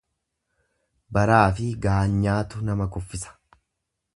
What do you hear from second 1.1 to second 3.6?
Baraafi gaanyaatu nama kuffisa.